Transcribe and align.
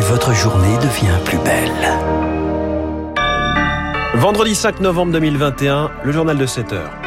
et 0.00 0.02
votre 0.02 0.32
journée 0.34 0.76
devient 0.78 1.18
plus 1.24 1.38
belle. 1.38 1.70
Vendredi 4.14 4.54
5 4.54 4.80
novembre 4.80 5.12
2021, 5.12 5.90
le 6.04 6.12
journal 6.12 6.38
de 6.38 6.46
7 6.46 6.72
heures. 6.72 6.99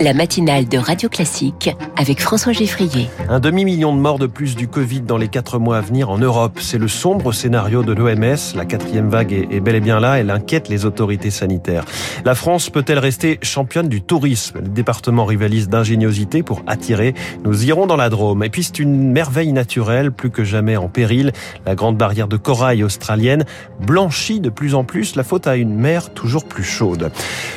La 0.00 0.14
matinale 0.14 0.68
de 0.68 0.78
Radio 0.78 1.08
Classique 1.08 1.70
avec 1.96 2.20
François 2.20 2.52
Geffrier. 2.52 3.08
Un 3.28 3.40
demi-million 3.40 3.94
de 3.94 4.00
morts 4.00 4.18
de 4.18 4.26
plus 4.26 4.54
du 4.54 4.68
Covid 4.68 5.00
dans 5.00 5.16
les 5.16 5.28
quatre 5.28 5.58
mois 5.58 5.78
à 5.78 5.80
venir 5.80 6.10
en 6.10 6.18
Europe. 6.18 6.58
C'est 6.60 6.78
le 6.78 6.88
sombre 6.88 7.32
scénario 7.32 7.82
de 7.82 7.92
l'OMS. 7.92 8.54
La 8.54 8.64
quatrième 8.64 9.08
vague 9.08 9.32
est 9.32 9.60
bel 9.60 9.74
et 9.74 9.80
bien 9.80 9.98
là. 9.98 10.18
Elle 10.18 10.30
inquiète 10.30 10.68
les 10.68 10.84
autorités 10.84 11.30
sanitaires. 11.30 11.84
La 12.24 12.34
France 12.34 12.70
peut-elle 12.70 12.98
rester 12.98 13.38
championne 13.42 13.88
du 13.88 14.02
tourisme? 14.02 14.58
Le 14.60 14.68
département 14.68 15.24
rivalise 15.24 15.68
d'ingéniosité 15.68 16.42
pour 16.42 16.62
attirer. 16.66 17.14
Nous 17.44 17.64
irons 17.64 17.86
dans 17.86 17.96
la 17.96 18.10
Drôme. 18.10 18.44
Et 18.44 18.50
puis 18.50 18.62
c'est 18.62 18.78
une 18.78 19.10
merveille 19.10 19.52
naturelle, 19.52 20.12
plus 20.12 20.30
que 20.30 20.44
jamais 20.44 20.76
en 20.76 20.88
péril. 20.88 21.32
La 21.66 21.74
grande 21.74 21.96
barrière 21.96 22.28
de 22.28 22.36
corail 22.36 22.84
australienne 22.84 23.44
blanchit 23.80 24.40
de 24.40 24.50
plus 24.50 24.74
en 24.74 24.84
plus. 24.84 25.16
La 25.16 25.24
faute 25.24 25.46
à 25.46 25.56
une 25.56 25.74
mer 25.74 26.12
toujours 26.12 26.44
plus 26.44 26.64
chaude. 26.64 27.10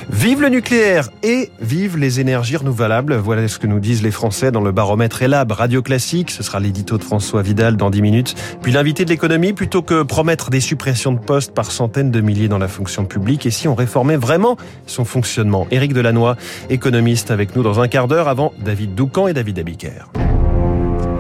Vive 0.10 0.42
le 0.42 0.50
nucléaire 0.50 1.10
et 1.24 1.52
vive 1.60 1.98
les 1.98 2.20
énergies 2.22 2.56
renouvelables. 2.56 3.16
Voilà 3.16 3.48
ce 3.48 3.60
que 3.60 3.68
nous 3.68 3.80
disent 3.80 4.02
les 4.04 4.12
Français 4.12 4.52
dans 4.52 4.62
le 4.62 4.72
baromètre 4.72 5.22
Elab 5.22 5.52
Radio 5.52 5.82
Classique. 5.82 6.32
Ce 6.32 6.44
sera 6.44 6.60
l'édito 6.60 6.98
de 6.98 7.04
François 7.04 7.42
Vidal 7.42 7.76
dans 7.76 7.90
10 7.90 8.02
minutes. 8.02 8.36
Puis 8.62 8.72
l'invité 8.72 9.04
de 9.04 9.10
l'économie, 9.10 9.54
plutôt 9.54 9.82
que 9.82 10.04
promettre 10.04 10.50
des 10.50 10.62
suppressions 10.62 11.12
de 11.12 11.20
postes 11.20 11.54
par 11.54 11.72
centaines 11.72 12.12
de 12.12 12.22
milliers 12.22 12.48
dans 12.48 12.58
la 12.58 12.68
fonction 12.68 13.06
publique, 13.06 13.46
et 13.46 13.52
si 13.52 13.68
on 13.68 13.76
réformait 13.76 14.18
vraiment 14.18 14.58
son 14.86 15.04
fonctionnement? 15.04 15.68
Éric 15.72 15.94
Delannoy, 15.94 16.36
économiste 16.70 17.32
avec 17.32 17.56
nous 17.56 17.64
dans 17.64 17.80
un 17.80 17.88
quart 17.88 18.08
d'heure 18.08 18.28
avant 18.28 18.54
David 18.64 18.96
Doucan 18.96 19.28
et 19.28 19.34
David 19.34 19.60
Abiker. 19.60 20.12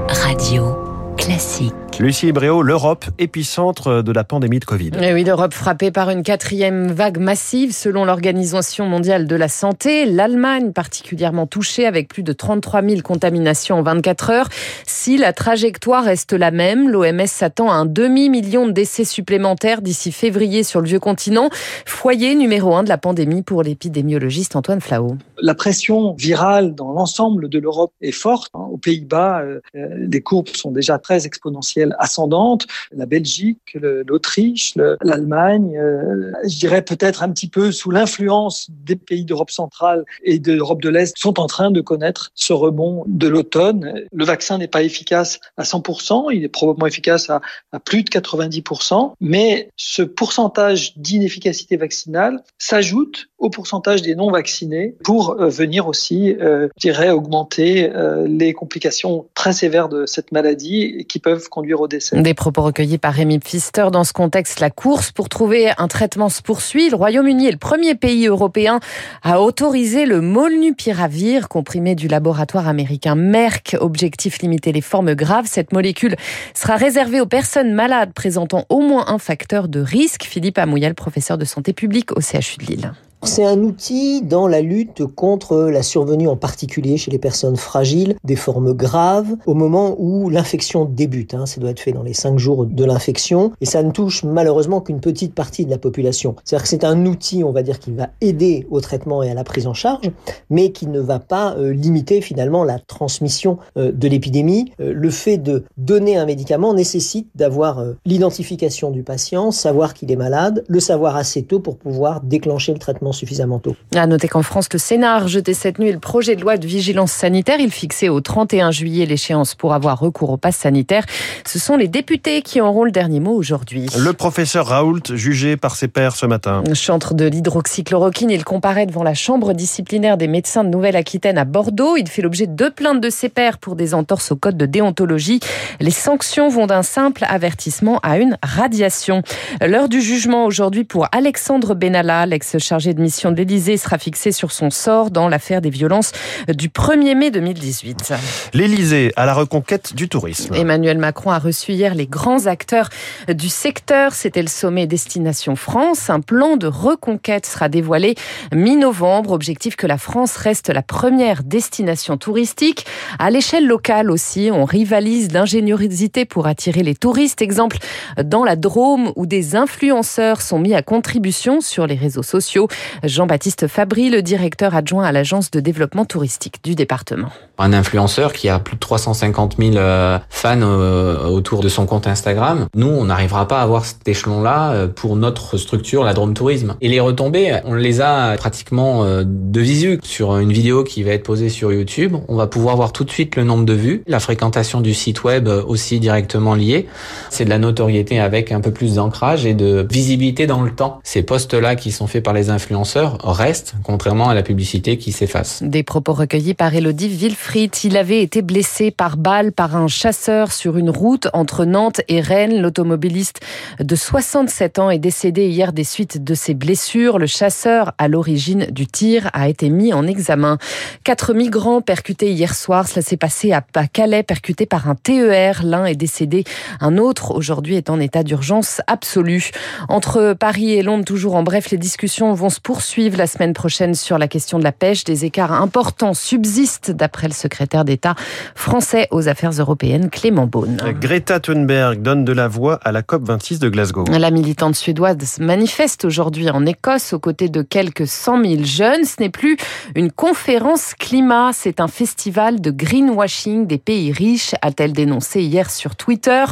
Radio 0.07 0.90
classique. 1.21 1.73
Lucie 1.99 2.31
Bréau, 2.31 2.63
l'Europe, 2.63 3.05
épicentre 3.19 4.01
de 4.01 4.11
la 4.11 4.23
pandémie 4.23 4.57
de 4.57 4.65
Covid. 4.65 4.89
Et 5.01 5.13
oui, 5.13 5.23
l'Europe 5.23 5.53
frappée 5.53 5.91
par 5.91 6.09
une 6.09 6.23
quatrième 6.23 6.87
vague 6.87 7.19
massive 7.19 7.73
selon 7.73 8.05
l'Organisation 8.05 8.87
mondiale 8.87 9.27
de 9.27 9.35
la 9.35 9.47
santé. 9.47 10.05
L'Allemagne 10.05 10.71
particulièrement 10.71 11.45
touchée 11.45 11.85
avec 11.85 12.07
plus 12.07 12.23
de 12.23 12.33
33 12.33 12.81
000 12.81 13.01
contaminations 13.01 13.77
en 13.77 13.83
24 13.83 14.29
heures. 14.31 14.49
Si 14.87 15.15
la 15.17 15.31
trajectoire 15.31 16.05
reste 16.05 16.33
la 16.33 16.49
même, 16.49 16.89
l'OMS 16.89 17.27
s'attend 17.27 17.69
à 17.69 17.75
un 17.75 17.85
demi-million 17.85 18.65
de 18.65 18.71
décès 18.71 19.05
supplémentaires 19.05 19.83
d'ici 19.83 20.11
février 20.11 20.63
sur 20.63 20.81
le 20.81 20.87
vieux 20.87 20.99
continent. 20.99 21.49
Foyer 21.85 22.33
numéro 22.33 22.73
un 22.75 22.81
de 22.81 22.89
la 22.89 22.97
pandémie 22.97 23.43
pour 23.43 23.61
l'épidémiologiste 23.61 24.55
Antoine 24.55 24.81
Flao. 24.81 25.17
La 25.39 25.53
pression 25.53 26.13
virale 26.13 26.73
dans 26.73 26.93
l'ensemble 26.93 27.47
de 27.47 27.59
l'Europe 27.59 27.93
est 28.01 28.11
forte. 28.11 28.49
Aux 28.53 28.77
Pays-Bas, 28.77 29.41
euh, 29.41 29.59
les 29.73 30.21
courbes 30.21 30.49
sont 30.49 30.71
déjà 30.71 30.97
très 30.97 31.10
exponentielles 31.17 31.95
ascendante. 31.99 32.67
La 32.91 33.05
Belgique, 33.05 33.77
l'Autriche, 34.07 34.73
l'Allemagne, 34.75 35.77
euh, 35.77 36.31
je 36.43 36.57
dirais 36.57 36.81
peut-être 36.81 37.23
un 37.23 37.29
petit 37.29 37.47
peu 37.47 37.71
sous 37.71 37.91
l'influence 37.91 38.67
des 38.69 38.95
pays 38.95 39.25
d'Europe 39.25 39.51
centrale 39.51 40.03
et 40.23 40.39
d'Europe 40.39 40.81
de 40.81 40.89
l'Est, 40.89 41.17
sont 41.17 41.39
en 41.39 41.47
train 41.47 41.71
de 41.71 41.81
connaître 41.81 42.31
ce 42.35 42.53
rebond 42.53 43.03
de 43.07 43.27
l'automne. 43.27 44.05
Le 44.11 44.25
vaccin 44.25 44.57
n'est 44.57 44.67
pas 44.67 44.83
efficace 44.83 45.39
à 45.57 45.63
100%, 45.63 46.33
il 46.33 46.43
est 46.43 46.49
probablement 46.49 46.87
efficace 46.87 47.29
à, 47.29 47.41
plus 47.85 48.03
de 48.03 48.09
90%, 48.09 49.13
mais 49.19 49.69
ce 49.75 50.01
pourcentage 50.01 50.97
d'inefficacité 50.97 51.77
vaccinale 51.77 52.43
s'ajoute 52.57 53.27
au 53.37 53.49
pourcentage 53.49 54.01
des 54.01 54.15
non 54.15 54.31
vaccinés 54.31 54.95
pour 55.03 55.31
euh, 55.31 55.49
venir 55.49 55.87
aussi, 55.87 56.35
euh, 56.39 56.67
dirais, 56.79 57.11
augmenter 57.11 57.91
les 58.25 58.53
complications 58.53 59.27
très 59.33 59.53
sévères 59.53 59.89
de 59.89 60.05
cette 60.05 60.31
maladie 60.31 60.90
qui 61.07 61.19
peuvent 61.19 61.49
conduire 61.49 61.81
au 61.81 61.87
décès. 61.87 62.21
Des 62.21 62.33
propos 62.33 62.61
recueillis 62.61 62.97
par 62.97 63.13
Rémi 63.13 63.39
Pfister. 63.39 63.87
Dans 63.91 64.03
ce 64.03 64.13
contexte, 64.13 64.59
la 64.59 64.69
course 64.69 65.11
pour 65.11 65.29
trouver 65.29 65.71
un 65.77 65.87
traitement 65.87 66.29
se 66.29 66.41
poursuit. 66.41 66.89
Le 66.89 66.95
Royaume-Uni 66.95 67.47
est 67.47 67.51
le 67.51 67.57
premier 67.57 67.95
pays 67.95 68.27
européen 68.27 68.79
à 69.23 69.41
autoriser 69.41 70.05
le 70.05 70.21
molnupiravir, 70.21 71.49
comprimé 71.49 71.95
du 71.95 72.07
laboratoire 72.07 72.67
américain 72.67 73.15
Merck. 73.15 73.75
Objectif 73.79 74.39
limiter 74.39 74.71
les 74.71 74.81
formes 74.81 75.13
graves. 75.15 75.45
Cette 75.47 75.73
molécule 75.73 76.15
sera 76.53 76.75
réservée 76.75 77.21
aux 77.21 77.25
personnes 77.25 77.73
malades 77.73 78.13
présentant 78.13 78.65
au 78.69 78.79
moins 78.79 79.05
un 79.07 79.17
facteur 79.17 79.67
de 79.67 79.79
risque. 79.79 80.23
Philippe 80.23 80.57
Amouyal, 80.57 80.95
professeur 80.95 81.37
de 81.37 81.45
santé 81.45 81.73
publique 81.73 82.11
au 82.11 82.21
CHU 82.21 82.57
de 82.57 82.65
Lille. 82.65 82.93
C'est 83.23 83.45
un 83.45 83.61
outil 83.61 84.23
dans 84.23 84.47
la 84.47 84.61
lutte 84.61 85.05
contre 85.05 85.69
la 85.69 85.83
survenue 85.83 86.27
en 86.27 86.35
particulier 86.35 86.97
chez 86.97 87.11
les 87.11 87.19
personnes 87.19 87.55
fragiles 87.55 88.15
des 88.23 88.35
formes 88.35 88.73
graves 88.73 89.35
au 89.45 89.53
moment 89.53 89.95
où 89.99 90.29
l'infection 90.29 90.85
débute. 90.85 91.35
Hein. 91.35 91.45
Ça 91.45 91.61
doit 91.61 91.69
être 91.69 91.79
fait 91.79 91.91
dans 91.91 92.01
les 92.01 92.15
cinq 92.15 92.39
jours 92.39 92.65
de 92.65 92.83
l'infection 92.83 93.51
et 93.61 93.65
ça 93.65 93.83
ne 93.83 93.91
touche 93.91 94.23
malheureusement 94.23 94.81
qu'une 94.81 94.99
petite 94.99 95.35
partie 95.35 95.65
de 95.65 95.69
la 95.69 95.77
population. 95.77 96.35
C'est-à-dire 96.43 96.63
que 96.63 96.69
c'est 96.69 96.83
un 96.83 97.05
outil, 97.05 97.43
on 97.43 97.51
va 97.51 97.61
dire, 97.61 97.79
qui 97.79 97.91
va 97.91 98.09
aider 98.21 98.65
au 98.71 98.81
traitement 98.81 99.21
et 99.21 99.29
à 99.29 99.35
la 99.35 99.43
prise 99.43 99.67
en 99.67 99.75
charge, 99.75 100.09
mais 100.49 100.71
qui 100.71 100.87
ne 100.87 100.99
va 100.99 101.19
pas 101.19 101.55
euh, 101.57 101.73
limiter 101.73 102.21
finalement 102.21 102.63
la 102.63 102.79
transmission 102.79 103.59
euh, 103.77 103.91
de 103.91 104.07
l'épidémie. 104.07 104.71
Euh, 104.79 104.93
le 104.93 105.09
fait 105.11 105.37
de 105.37 105.63
donner 105.77 106.17
un 106.17 106.25
médicament 106.25 106.73
nécessite 106.73 107.27
d'avoir 107.35 107.83
l'identification 108.03 108.89
du 108.89 109.03
patient, 109.03 109.51
savoir 109.51 109.93
qu'il 109.93 110.11
est 110.11 110.15
malade, 110.15 110.63
le 110.67 110.79
savoir 110.79 111.15
assez 111.15 111.43
tôt 111.43 111.59
pour 111.59 111.77
pouvoir 111.77 112.21
déclencher 112.21 112.73
le 112.73 112.79
traitement 112.79 113.10
suffisamment 113.11 113.59
tôt. 113.59 113.75
À 113.95 114.07
noter 114.07 114.27
qu'en 114.27 114.43
France, 114.43 114.67
le 114.71 114.79
Sénat 114.79 115.15
a 115.15 115.19
rejeté 115.19 115.53
cette 115.53 115.79
nuit 115.79 115.91
le 115.91 115.99
projet 115.99 116.35
de 116.35 116.41
loi 116.41 116.57
de 116.57 116.65
vigilance 116.65 117.11
sanitaire. 117.11 117.59
Il 117.59 117.71
fixait 117.71 118.09
au 118.09 118.21
31 118.21 118.71
juillet 118.71 119.05
l'échéance 119.05 119.55
pour 119.55 119.73
avoir 119.73 119.99
recours 119.99 120.29
au 120.29 120.37
pass 120.37 120.55
sanitaire. 120.55 121.05
Ce 121.45 121.59
sont 121.59 121.77
les 121.77 121.87
députés 121.87 122.41
qui 122.41 122.61
auront 122.61 122.83
le 122.83 122.91
dernier 122.91 123.19
mot 123.19 123.33
aujourd'hui. 123.33 123.87
Le 123.97 124.13
professeur 124.13 124.67
Raoult, 124.67 125.01
jugé 125.13 125.57
par 125.57 125.75
ses 125.75 125.87
pairs 125.87 126.15
ce 126.15 126.25
matin. 126.25 126.63
Chantre 126.73 127.13
de 127.13 127.25
l'hydroxychloroquine, 127.25 128.31
il 128.31 128.43
comparaît 128.43 128.85
devant 128.85 129.03
la 129.03 129.13
chambre 129.13 129.53
disciplinaire 129.53 130.17
des 130.17 130.27
médecins 130.27 130.63
de 130.63 130.69
Nouvelle-Aquitaine 130.69 131.37
à 131.37 131.45
Bordeaux. 131.45 131.97
Il 131.97 132.07
fait 132.07 132.21
l'objet 132.21 132.47
de 132.47 132.53
deux 132.53 132.71
plaintes 132.71 133.01
de 133.01 133.09
ses 133.09 133.29
pairs 133.29 133.57
pour 133.57 133.75
des 133.75 133.93
entorses 133.93 134.31
au 134.31 134.35
code 134.35 134.57
de 134.57 134.65
déontologie. 134.65 135.39
Les 135.79 135.91
sanctions 135.91 136.49
vont 136.49 136.67
d'un 136.67 136.83
simple 136.83 137.25
avertissement 137.27 137.99
à 138.03 138.17
une 138.17 138.37
radiation. 138.43 139.21
L'heure 139.61 139.89
du 139.89 140.01
jugement 140.01 140.45
aujourd'hui 140.45 140.83
pour 140.83 141.07
Alexandre 141.11 141.75
Benalla, 141.75 142.25
l'ex-chargé 142.25 142.93
de 142.93 143.00
mission 143.01 143.31
de 143.31 143.37
l'Élysée 143.37 143.77
sera 143.77 143.97
fixée 143.97 144.31
sur 144.31 144.51
son 144.51 144.69
sort 144.69 145.11
dans 145.11 145.27
l'affaire 145.27 145.61
des 145.61 145.69
violences 145.69 146.11
du 146.47 146.69
1er 146.69 147.15
mai 147.15 147.31
2018. 147.31 148.13
L'Élysée 148.53 149.11
à 149.15 149.25
la 149.25 149.33
reconquête 149.33 149.95
du 149.95 150.09
tourisme. 150.09 150.53
Emmanuel 150.55 150.97
Macron 150.97 151.31
a 151.31 151.39
reçu 151.39 151.73
hier 151.73 151.95
les 151.95 152.07
grands 152.07 152.45
acteurs 152.45 152.89
du 153.27 153.49
secteur. 153.49 154.13
C'était 154.13 154.41
le 154.41 154.47
sommet 154.47 154.87
Destination 154.87 155.55
France. 155.55 156.09
Un 156.09 156.21
plan 156.21 156.57
de 156.57 156.67
reconquête 156.67 157.45
sera 157.45 157.69
dévoilé 157.69 158.15
mi-novembre. 158.53 159.31
Objectif 159.31 159.75
que 159.75 159.87
la 159.87 159.97
France 159.97 160.37
reste 160.37 160.69
la 160.69 160.81
première 160.81 161.43
destination 161.43 162.17
touristique. 162.17 162.85
À 163.19 163.29
l'échelle 163.29 163.67
locale 163.67 164.11
aussi, 164.11 164.49
on 164.53 164.65
rivalise 164.65 165.27
d'ingéniosité 165.27 166.25
pour 166.25 166.47
attirer 166.47 166.83
les 166.83 166.95
touristes. 166.95 167.41
Exemple 167.41 167.77
dans 168.23 168.43
la 168.43 168.55
Drôme 168.55 169.11
où 169.15 169.25
des 169.25 169.55
influenceurs 169.55 170.41
sont 170.41 170.59
mis 170.59 170.73
à 170.73 170.81
contribution 170.81 171.61
sur 171.61 171.87
les 171.87 171.95
réseaux 171.95 172.23
sociaux. 172.23 172.67
Jean-Baptiste 173.03 173.67
Fabry, 173.67 174.09
le 174.09 174.21
directeur 174.21 174.75
adjoint 174.75 175.03
à 175.03 175.11
l'agence 175.11 175.51
de 175.51 175.59
développement 175.59 176.05
touristique 176.05 176.63
du 176.63 176.75
département. 176.75 177.29
Un 177.57 177.73
influenceur 177.73 178.33
qui 178.33 178.49
a 178.49 178.59
plus 178.59 178.75
de 178.75 178.79
350 178.79 179.57
000 179.59 179.75
euh, 179.75 180.17
fans 180.29 180.61
euh, 180.61 181.25
autour 181.27 181.61
de 181.61 181.69
son 181.69 181.85
compte 181.85 182.07
Instagram. 182.07 182.67
Nous, 182.75 182.87
on 182.87 183.05
n'arrivera 183.05 183.47
pas 183.47 183.59
à 183.59 183.63
avoir 183.63 183.85
cet 183.85 184.07
échelon-là 184.07 184.71
euh, 184.71 184.87
pour 184.87 185.15
notre 185.15 185.57
structure, 185.57 186.03
la 186.03 186.13
Drone 186.13 186.33
Tourisme. 186.33 186.75
Et 186.81 186.89
les 186.89 186.99
retombées, 186.99 187.59
on 187.65 187.75
les 187.75 188.01
a 188.01 188.35
pratiquement 188.37 189.05
de 189.23 189.61
visu. 189.61 189.99
Sur 190.03 190.37
une 190.37 190.51
vidéo 190.51 190.83
qui 190.83 191.03
va 191.03 191.11
être 191.11 191.23
posée 191.23 191.49
sur 191.49 191.71
YouTube, 191.71 192.15
on 192.27 192.35
va 192.35 192.47
pouvoir 192.47 192.75
voir 192.75 192.93
tout 192.93 193.03
de 193.03 193.11
suite 193.11 193.35
le 193.35 193.43
nombre 193.43 193.65
de 193.65 193.73
vues, 193.73 194.03
la 194.07 194.19
fréquentation 194.19 194.81
du 194.81 194.93
site 194.93 195.23
web 195.23 195.47
aussi 195.47 195.99
directement 195.99 196.55
liée. 196.55 196.87
C'est 197.29 197.45
de 197.45 197.49
la 197.49 197.59
notoriété 197.59 198.19
avec 198.19 198.51
un 198.51 198.61
peu 198.61 198.71
plus 198.71 198.95
d'ancrage 198.95 199.45
et 199.45 199.53
de 199.53 199.85
visibilité 199.89 200.47
dans 200.47 200.61
le 200.61 200.71
temps. 200.71 200.99
Ces 201.03 201.23
posts-là 201.23 201.75
qui 201.75 201.91
sont 201.91 202.07
faits 202.07 202.23
par 202.23 202.33
les 202.33 202.49
influenceurs 202.49 202.80
reste, 202.83 203.73
contrairement 203.83 204.29
à 204.29 204.33
la 204.33 204.43
publicité 204.43 204.97
qui 204.97 205.11
s'efface. 205.11 205.63
Des 205.63 205.83
propos 205.83 206.13
recueillis 206.13 206.53
par 206.53 206.73
Elodie 206.73 207.09
Wilfried. 207.09 207.71
Il 207.83 207.97
avait 207.97 208.21
été 208.21 208.41
blessé 208.41 208.91
par 208.91 209.17
balle 209.17 209.51
par 209.51 209.75
un 209.75 209.87
chasseur 209.87 210.51
sur 210.51 210.77
une 210.77 210.89
route 210.89 211.27
entre 211.33 211.65
Nantes 211.65 212.01
et 212.07 212.21
Rennes. 212.21 212.61
L'automobiliste 212.61 213.41
de 213.79 213.95
67 213.95 214.79
ans 214.79 214.89
est 214.89 214.99
décédé 214.99 215.47
hier 215.47 215.73
des 215.73 215.83
suites 215.83 216.23
de 216.23 216.33
ses 216.33 216.53
blessures. 216.53 217.19
Le 217.19 217.27
chasseur 217.27 217.93
à 217.97 218.07
l'origine 218.07 218.65
du 218.71 218.87
tir 218.87 219.29
a 219.33 219.49
été 219.49 219.69
mis 219.69 219.93
en 219.93 220.07
examen. 220.07 220.57
Quatre 221.03 221.33
migrants 221.33 221.81
percutés 221.81 222.31
hier 222.31 222.53
soir. 222.55 222.87
Cela 222.87 223.01
s'est 223.01 223.17
passé 223.17 223.51
à 223.51 223.61
Calais, 223.87 224.23
percutés 224.23 224.65
par 224.65 224.89
un 224.89 224.95
TER. 224.95 225.61
L'un 225.63 225.85
est 225.85 225.95
décédé. 225.95 226.43
Un 226.79 226.97
autre, 226.97 227.33
aujourd'hui, 227.35 227.75
est 227.75 227.89
en 227.89 227.99
état 227.99 228.23
d'urgence 228.23 228.81
absolue. 228.87 229.51
Entre 229.89 230.33
Paris 230.33 230.73
et 230.73 230.83
Londres, 230.83 231.05
toujours 231.05 231.35
en 231.35 231.43
bref, 231.43 231.71
les 231.71 231.77
discussions 231.77 232.33
vont 232.33 232.49
se 232.49 232.59
poursuivent 232.71 233.17
la 233.17 233.27
semaine 233.27 233.51
prochaine 233.51 233.95
sur 233.95 234.17
la 234.17 234.29
question 234.29 234.57
de 234.57 234.63
la 234.63 234.71
pêche. 234.71 235.03
Des 235.03 235.25
écarts 235.25 235.51
importants 235.51 236.13
subsistent 236.13 236.91
d'après 236.91 237.27
le 237.27 237.33
secrétaire 237.33 237.83
d'État 237.83 238.15
français 238.55 239.09
aux 239.11 239.27
affaires 239.27 239.51
européennes, 239.51 240.09
Clément 240.09 240.47
Beaune. 240.47 240.77
Greta 241.01 241.41
Thunberg 241.41 242.01
donne 242.01 242.23
de 242.23 242.31
la 242.31 242.47
voix 242.47 242.79
à 242.81 242.93
la 242.93 243.01
COP26 243.01 243.59
de 243.59 243.67
Glasgow. 243.67 244.05
La 244.09 244.31
militante 244.31 244.75
suédoise 244.75 245.37
manifeste 245.41 246.05
aujourd'hui 246.05 246.49
en 246.49 246.65
Écosse 246.65 247.11
aux 247.11 247.19
côtés 247.19 247.49
de 247.49 247.61
quelques 247.61 248.07
100 248.07 248.41
000 248.41 248.63
jeunes. 248.63 249.03
Ce 249.03 249.21
n'est 249.21 249.29
plus 249.29 249.57
une 249.93 250.09
conférence 250.09 250.93
climat, 250.93 251.51
c'est 251.51 251.81
un 251.81 251.89
festival 251.89 252.61
de 252.61 252.71
greenwashing 252.71 253.67
des 253.67 253.79
pays 253.79 254.13
riches, 254.13 254.55
a-t-elle 254.61 254.93
dénoncé 254.93 255.41
hier 255.41 255.69
sur 255.69 255.97
Twitter. 255.97 256.45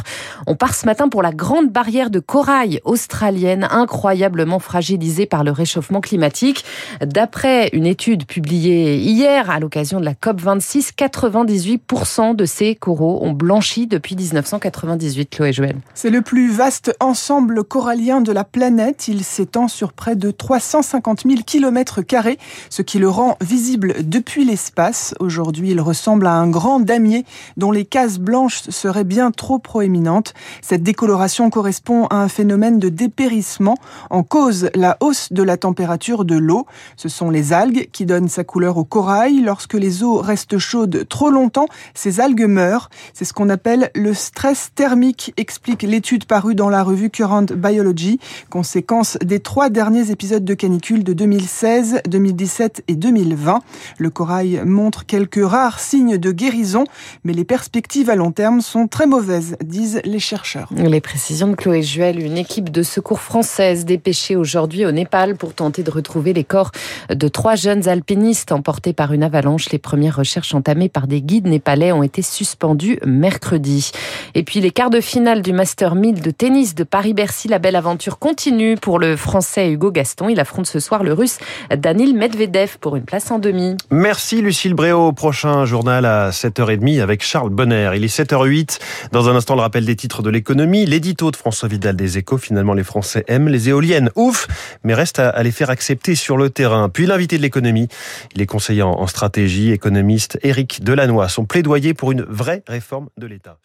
On 0.46 0.54
part 0.54 0.74
ce 0.74 0.84
matin 0.84 1.08
pour 1.08 1.22
la 1.22 1.32
grande 1.32 1.70
barrière 1.70 2.10
de 2.10 2.20
corail 2.20 2.78
australienne, 2.84 3.66
incroyablement 3.70 4.58
fragilisée 4.58 5.24
par 5.24 5.44
le 5.44 5.50
réchauffement 5.50 5.99
climatique. 6.00 6.64
D'après 7.00 7.68
une 7.72 7.86
étude 7.86 8.26
publiée 8.26 8.96
hier 8.96 9.50
à 9.50 9.60
l'occasion 9.60 10.00
de 10.00 10.04
la 10.04 10.14
COP26, 10.14 10.92
98% 10.96 12.34
de 12.36 12.44
ces 12.44 12.74
coraux 12.74 13.20
ont 13.22 13.32
blanchi 13.32 13.86
depuis 13.86 14.16
1998, 14.16 15.30
Chloé 15.30 15.52
Joël. 15.52 15.76
C'est 15.94 16.10
le 16.10 16.22
plus 16.22 16.50
vaste 16.50 16.94
ensemble 17.00 17.64
corallien 17.64 18.20
de 18.20 18.32
la 18.32 18.44
planète. 18.44 19.08
Il 19.08 19.24
s'étend 19.24 19.68
sur 19.68 19.92
près 19.92 20.16
de 20.16 20.30
350 20.30 21.22
000 21.26 21.40
km 21.46 22.00
ce 22.68 22.82
qui 22.82 22.98
le 22.98 23.08
rend 23.08 23.36
visible 23.40 23.94
depuis 24.02 24.44
l'espace. 24.44 25.14
Aujourd'hui, 25.20 25.70
il 25.70 25.80
ressemble 25.80 26.26
à 26.26 26.32
un 26.32 26.48
grand 26.48 26.80
damier 26.80 27.24
dont 27.56 27.70
les 27.70 27.84
cases 27.84 28.18
blanches 28.18 28.62
seraient 28.68 29.04
bien 29.04 29.30
trop 29.30 29.58
proéminentes. 29.58 30.34
Cette 30.62 30.82
décoloration 30.82 31.50
correspond 31.50 32.06
à 32.06 32.16
un 32.16 32.28
phénomène 32.28 32.78
de 32.78 32.88
dépérissement 32.88 33.76
en 34.10 34.22
cause 34.22 34.70
la 34.74 34.96
hausse 35.00 35.32
de 35.32 35.42
la 35.42 35.56
température 35.56 35.89
de 35.96 36.36
l'eau. 36.36 36.66
Ce 36.96 37.08
sont 37.08 37.30
les 37.30 37.52
algues 37.52 37.88
qui 37.92 38.06
donnent 38.06 38.28
sa 38.28 38.44
couleur 38.44 38.76
au 38.76 38.84
corail. 38.84 39.40
Lorsque 39.40 39.74
les 39.74 40.02
eaux 40.02 40.18
restent 40.18 40.58
chaudes 40.58 41.06
trop 41.08 41.30
longtemps, 41.30 41.66
ces 41.94 42.20
algues 42.20 42.46
meurent. 42.46 42.90
C'est 43.14 43.24
ce 43.24 43.32
qu'on 43.32 43.48
appelle 43.48 43.90
le 43.94 44.14
stress 44.14 44.70
thermique, 44.74 45.32
explique 45.36 45.82
l'étude 45.82 46.24
parue 46.24 46.54
dans 46.54 46.68
la 46.68 46.82
revue 46.82 47.10
Current 47.10 47.46
Biology, 47.54 48.18
conséquence 48.50 49.18
des 49.22 49.40
trois 49.40 49.70
derniers 49.70 50.10
épisodes 50.10 50.44
de 50.44 50.54
canicule 50.54 51.04
de 51.04 51.12
2016, 51.12 52.02
2017 52.08 52.84
et 52.88 52.94
2020. 52.94 53.60
Le 53.98 54.10
corail 54.10 54.62
montre 54.64 55.06
quelques 55.06 55.44
rares 55.44 55.80
signes 55.80 56.18
de 56.18 56.32
guérison, 56.32 56.84
mais 57.24 57.32
les 57.32 57.44
perspectives 57.44 58.10
à 58.10 58.16
long 58.16 58.32
terme 58.32 58.60
sont 58.60 58.86
très 58.86 59.06
mauvaises, 59.06 59.56
disent 59.64 60.00
les 60.04 60.18
chercheurs. 60.18 60.68
Les 60.76 61.00
précisions 61.00 61.48
de 61.48 61.54
Chloé 61.54 61.82
Juel, 61.82 62.20
une 62.20 62.36
équipe 62.36 62.70
de 62.70 62.82
secours 62.82 63.20
française 63.20 63.84
dépêchée 63.84 64.36
aujourd'hui 64.36 64.86
au 64.86 64.92
Népal 64.92 65.36
pour 65.36 65.54
tenter 65.54 65.79
de 65.82 65.90
retrouver 65.90 66.32
les 66.32 66.44
corps 66.44 66.70
de 67.08 67.28
trois 67.28 67.54
jeunes 67.54 67.88
alpinistes 67.88 68.52
emportés 68.52 68.92
par 68.92 69.12
une 69.12 69.22
avalanche. 69.22 69.70
Les 69.70 69.78
premières 69.78 70.16
recherches 70.16 70.54
entamées 70.54 70.88
par 70.88 71.06
des 71.06 71.22
guides 71.22 71.46
népalais 71.46 71.92
ont 71.92 72.02
été 72.02 72.22
suspendues 72.22 72.98
mercredi. 73.04 73.92
Et 74.34 74.42
puis 74.42 74.60
les 74.60 74.70
quarts 74.70 74.90
de 74.90 75.00
finale 75.00 75.42
du 75.42 75.52
Master 75.52 75.94
1000 75.94 76.20
de 76.20 76.30
tennis 76.30 76.74
de 76.74 76.84
Paris-Bercy, 76.84 77.48
la 77.48 77.58
belle 77.58 77.76
aventure 77.76 78.18
continue 78.18 78.76
pour 78.76 78.98
le 78.98 79.16
français 79.16 79.70
Hugo 79.70 79.90
Gaston. 79.90 80.28
Il 80.28 80.40
affronte 80.40 80.66
ce 80.66 80.80
soir 80.80 81.02
le 81.02 81.12
russe 81.12 81.38
Danil 81.76 82.14
Medvedev 82.14 82.78
pour 82.80 82.96
une 82.96 83.04
place 83.04 83.30
en 83.30 83.38
demi. 83.38 83.76
Merci 83.90 84.42
Lucille 84.42 84.74
Bréau. 84.74 85.12
Prochain 85.12 85.64
journal 85.64 86.04
à 86.04 86.30
7h30 86.30 87.00
avec 87.00 87.22
Charles 87.22 87.50
Bonner. 87.50 87.90
Il 87.94 88.04
est 88.04 88.14
7h08. 88.14 88.78
Dans 89.12 89.28
un 89.28 89.36
instant, 89.36 89.54
le 89.54 89.62
rappel 89.62 89.84
des 89.84 89.96
titres 89.96 90.22
de 90.22 90.30
l'économie. 90.30 90.86
L'édito 90.86 91.30
de 91.30 91.36
François 91.36 91.68
Vidal 91.68 91.96
des 91.96 92.18
Échos. 92.18 92.38
Finalement, 92.38 92.74
les 92.74 92.84
Français 92.84 93.24
aiment 93.28 93.48
les 93.48 93.68
éoliennes. 93.68 94.10
Ouf, 94.16 94.46
mais 94.84 94.94
reste 94.94 95.18
à 95.18 95.42
les 95.42 95.50
faire 95.70 95.80
accepter 95.80 96.14
sur 96.14 96.36
le 96.36 96.50
terrain. 96.50 96.88
Puis 96.88 97.06
l'invité 97.06 97.36
de 97.36 97.42
l'économie. 97.42 97.88
Il 98.34 98.42
est 98.42 98.46
conseiller 98.46 98.82
en 98.82 99.06
stratégie, 99.06 99.70
économiste 99.70 100.38
Éric 100.42 100.82
Delannoy. 100.82 101.28
Son 101.28 101.44
plaidoyer 101.44 101.94
pour 101.94 102.12
une 102.12 102.22
vraie 102.22 102.62
réforme 102.66 103.08
de 103.16 103.26
l'État. 103.26 103.58